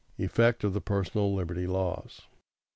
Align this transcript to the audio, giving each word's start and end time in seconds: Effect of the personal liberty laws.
Effect 0.17 0.63
of 0.63 0.73
the 0.73 0.81
personal 0.81 1.31
liberty 1.31 1.67
laws. 1.67 2.23